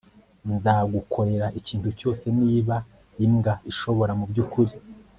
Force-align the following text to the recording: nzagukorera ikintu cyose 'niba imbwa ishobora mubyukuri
nzagukorera 0.53 1.47
ikintu 1.59 1.89
cyose 1.99 2.25
'niba 2.39 2.75
imbwa 3.25 3.53
ishobora 3.71 4.11
mubyukuri 4.19 4.73